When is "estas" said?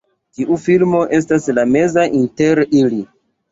1.19-1.45